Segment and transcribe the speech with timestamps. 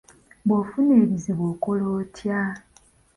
[0.45, 2.39] Bw’ofuna ebizibu okola otya?